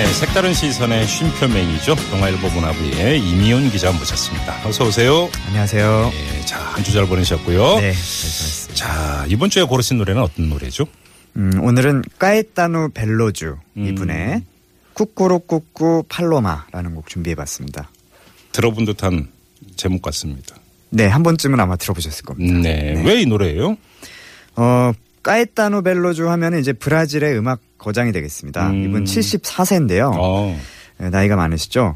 [0.00, 1.94] 네, 색다른 시선의 쉼표맨이죠.
[2.10, 4.66] 동아일보 문화부의 임희윤 기자 모셨습니다.
[4.66, 5.28] 어서 오세요.
[5.46, 6.10] 안녕하세요.
[6.10, 7.80] 네, 자, 한 주 잘 보내셨고요.
[7.80, 8.74] 네, 잘 지냈습니다.
[8.76, 10.86] 자, 이번 주에 고르신 노래는 어떤 노래죠?
[11.36, 13.86] 음, 오늘은 까에따누 벨로주 음.
[13.88, 14.42] 이분의
[14.94, 17.90] 꾸꾸루꾸꾸 팔로마라는 곡 준비해봤습니다.
[18.52, 19.28] 들어본 듯한
[19.76, 20.56] 제목 같습니다.
[20.88, 22.58] 네, 한 번쯤은 아마 들어보셨을 겁니다.
[22.58, 23.76] 네, 왜이 노래예요?
[24.56, 28.70] 어, 까에따누 벨로주 하면 이제 브라질의 음악 거장이 되겠습니다.
[28.70, 28.84] 음.
[28.84, 30.12] 이분 74세인데요.
[30.14, 30.58] 어,
[30.98, 31.94] 나이가 많으시죠?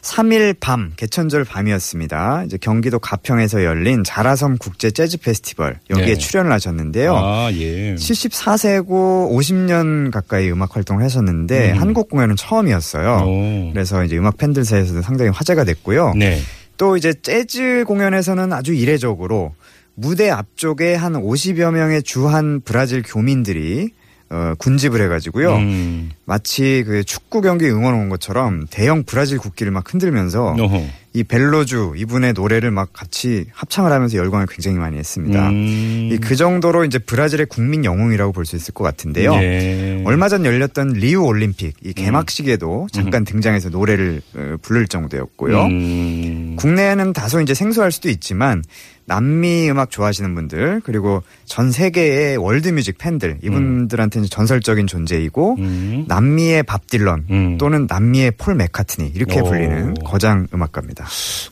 [0.00, 2.44] 3일 밤, 개천절 밤이었습니다.
[2.46, 6.14] 이제 경기도 가평에서 열린 자라섬 국제 재즈 페스티벌 여기에 네.
[6.14, 7.14] 출연을 하셨는데요.
[7.14, 7.94] 아, 예.
[7.96, 11.78] 74세고 50년 가까이 음악 활동을 하셨는데 음.
[11.78, 13.24] 한국 공연은 처음이었어요.
[13.26, 13.72] 오.
[13.72, 16.14] 그래서 이제 음악 팬들 사이에서도 상당히 화제가 됐고요.
[16.14, 16.40] 네.
[16.78, 19.54] 또 이제 재즈 공연에서는 아주 이례적으로
[19.96, 23.90] 무대 앞쪽에 한 50여 명의 주한 브라질 교민들이
[24.30, 25.56] 어, 군집을 해가지고요.
[25.56, 26.10] 음.
[26.26, 30.84] 마치 그 축구 경기 응원 온 것처럼 대형 브라질 국기를 막 흔들면서 어허.
[31.12, 35.48] 이 벨로주 이분의 노래를 막 같이 합창을 하면서 열광을 굉장히 많이 했습니다.
[35.48, 36.10] 음.
[36.12, 39.32] 이그 정도로 이제 브라질의 국민 영웅이라고 볼 수 있을 것 같은데요.
[39.34, 40.02] 예.
[40.04, 45.62] 얼마 전 열렸던 리우 올림픽 이 개막식에도 잠깐 등장해서 노래를 어, 부를 정도였고요.
[45.64, 46.56] 음.
[46.56, 48.62] 국내에는 다소 이제 생소할 수도 있지만
[49.06, 56.04] 남미 음악 좋아하시는 분들 그리고 전 세계의 world music 팬들 이분들한테는 전설적인 존재이고 음.
[56.16, 57.58] 남미의 밥 딜런 음.
[57.58, 59.44] 또는 남미의 폴 맥카트니 이렇게 오.
[59.44, 61.06] 불리는 거장 음악가입니다.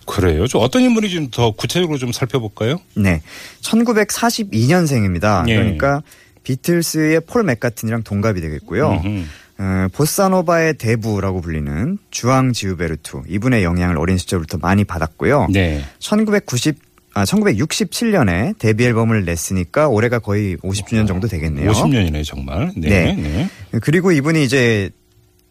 [0.06, 0.46] 그래요.
[0.46, 2.78] 좀 어떤 인물이 좀 더 구체적으로 좀 살펴볼까요?
[2.94, 3.20] 네.
[3.60, 5.48] 1942년생입니다.
[5.48, 5.56] 예.
[5.56, 6.02] 그러니까
[6.44, 9.02] 비틀스의 폴 맥카트니랑 동갑이 되겠고요.
[9.04, 9.24] 음흠.
[9.58, 15.48] 어, 보사노바의 대부라고 불리는 주앙 지우베르투 이분의 영향을 어린 시절부터 많이 받았고요.
[15.52, 15.84] 네.
[15.98, 21.70] 1990 아, 1967년에 데뷔 앨범을 냈으니까 올해가 거의 50주년 정도 되겠네요.
[21.70, 22.72] 50년이네 정말.
[22.76, 23.14] 네.
[23.14, 23.14] 네.
[23.14, 23.48] 네.
[23.80, 24.90] 그리고 이분이 이제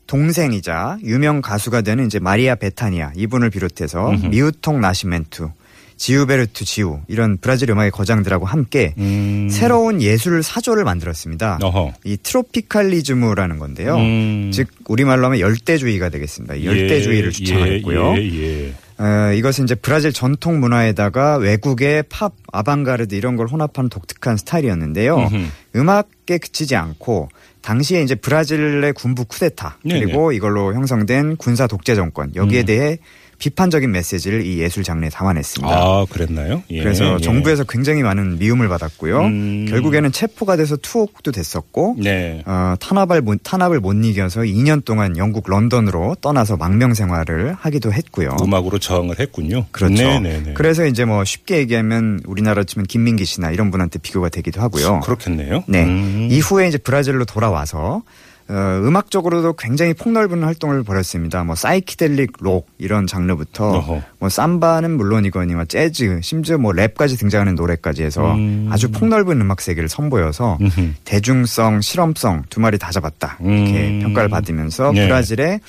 [0.08, 4.26] 동생이자 유명 가수가 되는 이제 마리아 베타니아 이분을 비롯해서 음흠.
[4.28, 5.50] 미우통 나시멘투,
[5.96, 9.48] 지우베르투 지우 이런 브라질 음악의 거장들하고 함께 음.
[9.50, 11.60] 새로운 예술 사조를 만들었습니다.
[11.62, 11.94] 어허.
[12.04, 13.96] 이 트로피칼리즘이라는 건데요.
[13.96, 14.52] 음.
[14.54, 16.56] 즉 우리말로 하면 열대주의가 되겠습니다.
[16.56, 18.16] 이 열대주의를 예, 주창했고요.
[18.18, 18.74] 예, 예.
[18.98, 25.30] 어, 이것은 이제 브라질 전통 문화에다가 외국의 팝, 아방가르드 이런 걸 혼합한 독특한 스타일이었는데요.
[25.76, 27.30] 음악에 그치지 않고
[27.62, 30.00] 당시에 이제 브라질의 군부 쿠데타 네네.
[30.00, 32.66] 그리고 이걸로 형성된 군사 독재 정권 여기에 음.
[32.66, 32.98] 대해
[33.44, 35.76] 비판적인 메시지를 이 예술 장르에 담아냈습니다.
[35.76, 36.64] 아, 그랬나요?
[36.70, 37.18] 예, 그래서 예.
[37.18, 39.20] 정부에서 굉장히 많은 미움을 받았고요.
[39.20, 39.66] 음.
[39.70, 42.42] 결국에는 체포가 돼서 투옥도 됐었고 네.
[42.46, 48.38] 어, 탄압을 못, 탄압을 못 이겨서 2년 동안 영국 런던으로 떠나서 망명 생활을 하기도 했고요.
[48.42, 49.66] 음악으로 저항을 했군요.
[49.72, 50.02] 그렇죠.
[50.02, 50.54] 네네네.
[50.54, 55.02] 그래서 이제 뭐 쉽게 얘기하면 우리나라 치면 김민기 씨나 이런 분한테 비교가 되기도 하고요.
[55.02, 55.66] 그렇겠네요.
[55.68, 55.84] 네.
[55.84, 56.30] 음.
[56.32, 58.04] 이후에 이제 브라질로 돌아와서
[58.50, 61.44] 어, 음악적으로도 굉장히 폭넓은 활동을 벌였습니다.
[61.44, 64.02] 뭐 사이키델릭 록 이런 장르부터 어허.
[64.20, 68.68] 뭐 삼바는 물론이거니와 재즈, 심지어 뭐 랩까지 등장하는 노래까지 해서 음.
[68.70, 70.94] 아주 폭넓은 음악 세계를 선보여서 음흠.
[71.06, 74.00] 대중성, 실험성 두 마리 다 잡았다 이렇게 음.
[74.04, 75.08] 평가를 받으면서 네.
[75.08, 75.60] 브라질의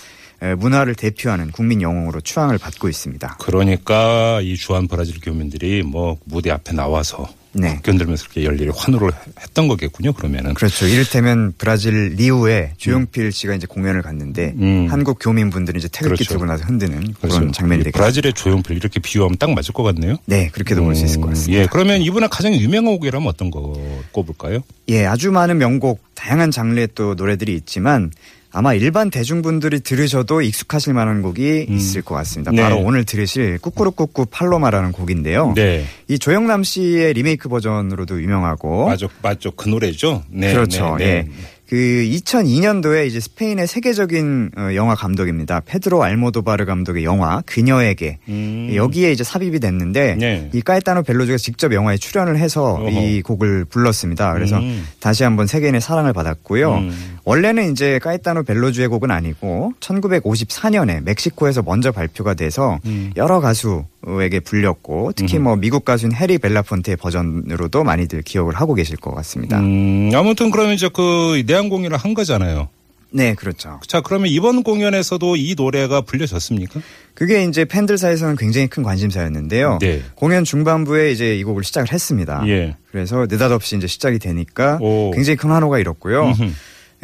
[0.43, 3.37] 에, 문화를 대표하는 국민 영웅으로 추앙을 받고 있습니다.
[3.41, 7.79] 그러니까 이 주한 브라질 교민들이 뭐 무대 앞에 나와서 네.
[7.83, 9.11] 견들면서 이렇게 열일히 환호를
[9.41, 10.13] 했던 거겠군요.
[10.13, 10.55] 그러면은.
[10.55, 10.87] 그렇죠.
[10.87, 14.87] 이를테면 브라질 리우에 조용필 씨가 이제 공연을 갔는데 음.
[14.91, 16.31] 한국 교민분들이 이제 태극기 그렇죠.
[16.31, 17.99] 들고 나서 흔드는 그런 그래서 장면이 이 되겠죠.
[17.99, 20.17] 브라질의 조용필 이렇게 비유하면 딱 맞을 것 같네요.
[20.27, 21.63] 네, 그렇게도 볼수 있을 것 음, 같습니다.
[21.63, 23.81] 예, 그러면 이분의 가장 유명한 곡이라면 어떤 거
[24.13, 24.61] 꼽을까요?
[24.89, 28.11] 예, 아주 많은 명곡, 다양한 장르의 또 노래들이 있지만
[28.55, 32.53] 아마 일반 대중분들이 들으셔도 익숙하실 만한 곡이 있을 것 같습니다.
[32.53, 32.63] 네.
[32.63, 35.55] 바로 오늘 들으실 꾸꾸루꾸꾸 팔로마라는 곡인데요.
[35.57, 35.85] 네.
[36.07, 39.51] 이 조영남 씨의 리메이크 버전으로도 유명하고 맞죠, 맞죠.
[39.51, 40.23] 그 노래죠.
[40.31, 40.51] 네.
[40.51, 40.55] 어?
[40.55, 40.97] 그렇죠.
[40.99, 41.09] 네, 예.
[41.23, 41.29] 네.
[41.69, 45.61] 그 2002년도에 이제 스페인의 세계적인 어, 영화 감독입니다.
[45.61, 48.71] 페드로 알모도바르 감독의 영화 그녀에게 음.
[48.75, 50.51] 여기에 이제 삽입이 됐는데 네.
[50.53, 52.91] 이 까에타노 벨로주가 직접 영화에 출연을 해서 어허.
[52.91, 54.35] 이 곡을 불렀습니다.
[54.35, 54.87] 그래서 음.
[55.01, 56.75] 다시 한번 세계인의 사랑을 받았고요.
[56.75, 57.14] 음.
[57.25, 63.13] 원래는 이제 까에타노 벨로주의 곡은 아니고 1954년에 멕시코에서 먼저 발표가 돼서 음.
[63.17, 69.15] 여러 가수에게 불렸고 특히 뭐 미국 가수인 해리 벨라폰테의 버전으로도 많이들 기억을 하고 계실 것
[69.15, 69.59] 같습니다.
[69.59, 72.69] 음, 아무튼 그러면 이제 그 내한 공연을 한 거잖아요.
[73.11, 73.79] 네, 그렇죠.
[73.87, 76.81] 자, 그러면 이번 공연에서도 이 노래가 불려졌습니까?
[77.15, 79.79] 그게 이제 팬들 사이에서는 굉장히 큰 관심사였는데요.
[79.81, 80.03] 네.
[80.17, 82.43] 공연 중반부에 이제 이 곡을 시작을 했습니다.
[82.49, 82.77] 예.
[82.91, 85.13] 그래서 느닷없이 이제 시작이 되니까 오.
[85.13, 86.25] 굉장히 큰 환호가 일었고요.
[86.25, 86.53] 음흠.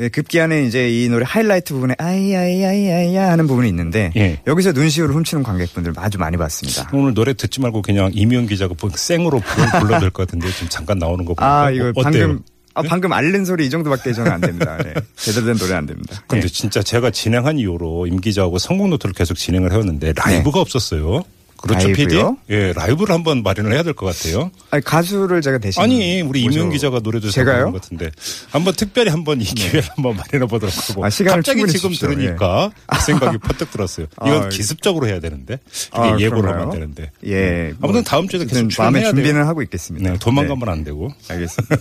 [0.01, 4.41] 예, 급기야는 이제 이 노래 하이라이트 부분에 아이아이아이아이야 하는 부분이 있는데 예.
[4.47, 6.89] 여기서 눈시울을 훔치는 관객분들 아주 많이 봤습니다.
[6.93, 10.99] 오늘 노래 듣지 말고 그냥 이미연 기자가 뭐 생으로 불러, 불러야 될것 같은데 지금 잠깐
[10.99, 12.03] 나오는 거 보니까 아, 이거 어?
[12.03, 12.41] 방금
[12.73, 14.79] 아, 방금 앓는 소리 이 정도밖에 저는 안 됩니다.
[14.79, 14.95] 네.
[15.17, 16.23] 제대로 된 노래 안 됩니다.
[16.27, 16.53] 근데 네.
[16.53, 21.23] 진짜 제가 진행한 이후로 임 기자하고 선곡 노트를 계속 진행을 해왔는데 라이브가 없었어요.
[21.63, 22.07] 그렇죠, PD?
[22.17, 22.23] 네.
[22.23, 22.37] 라이브요?
[22.51, 24.51] 예, 라이브를 한번 마련을 해야 될 것 같아요.
[24.71, 27.57] 아니, 가수를 제가 대신 아니, 우리 임용 기자가 노래도 잘 제가요?
[27.67, 28.11] 부르는 것 같은데
[28.51, 32.11] 한번 특별히 한번 이 기회를 한번 마련해 보도록 하고 아, 시간을 갑자기 지금 주십시오.
[32.13, 32.15] 예.
[32.17, 34.07] 들으니까 그 생각이 퍼뜩 들었어요.
[34.25, 35.59] 이건 아, 기습적으로 해야 되는데
[35.91, 36.53] 아, 그런가요?
[36.55, 37.11] 하면 되는데.
[37.27, 37.75] 예.
[37.83, 39.45] 아무튼 다음 주에도 계속 마음의 준비는 돼요.
[39.47, 40.13] 하고 있겠습니다.
[40.13, 41.13] 네, 도망가면 안 되고.
[41.29, 41.77] 네, 알겠습니다.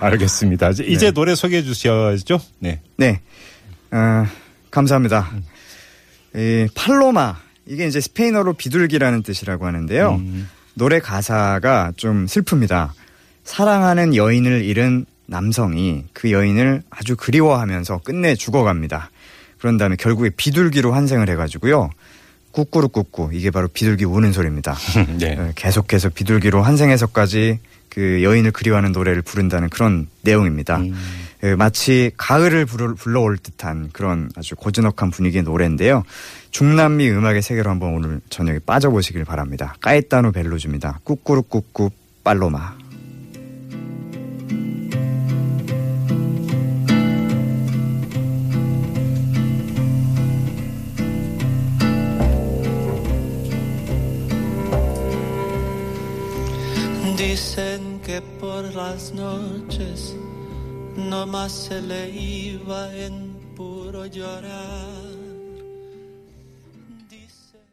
[0.00, 0.70] 알겠습니다.
[0.70, 2.40] 이제, 이제 노래 소개해 주셔야죠.
[2.58, 2.80] 네.
[2.96, 3.20] 네.
[3.92, 4.26] 어,
[4.70, 5.30] 감사합니다.
[6.34, 10.14] 이 팔로마 이게 이제 스페인어로 비둘기라는 뜻이라고 하는데요.
[10.16, 10.48] 음.
[10.74, 12.90] 노래 가사가 좀 슬픕니다.
[13.44, 19.10] 사랑하는 여인을 잃은 남성이 그 여인을 아주 그리워하면서 끝내 죽어갑니다.
[19.58, 21.90] 그런 다음에 결국에 비둘기로 환생을 해가지고요.
[22.52, 24.76] 꾸꾸루꾸꾸 이게 바로 비둘기 우는 소리입니다.
[25.18, 25.36] 네.
[25.38, 27.58] 어, 계속해서 비둘기로 환생해서까지
[27.94, 30.78] 그 여인을 그리워하는 노래를 부른다는 그런 내용입니다.
[30.78, 30.94] 음.
[31.44, 36.02] 예, 마치 가을을 불러, 불러올 듯한 그런 아주 고즈넉한 분위기의 노래인데요.
[36.50, 39.76] 중남미 음악의 세계로 한번 오늘 저녁에 빠져보시길 바랍니다.
[39.80, 41.00] 까에따노 벨로주입니다.
[41.04, 41.90] 꾸꾸루꾸꾸
[42.24, 42.76] 빨로마.
[57.26, 60.14] Dicen que por las noches
[60.94, 64.93] no más se le iba en puro llorar.